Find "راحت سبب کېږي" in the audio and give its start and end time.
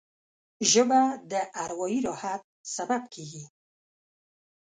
2.07-3.43